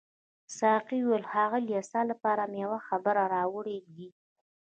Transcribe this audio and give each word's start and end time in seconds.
ساقي 0.59 0.99
وویل 1.03 1.23
ښاغلیه 1.31 1.81
ستا 1.87 2.01
لپاره 2.11 2.43
مې 2.51 2.59
یو 2.65 2.73
خبر 2.87 3.15
راوړی 3.33 3.77
دی. 3.95 4.07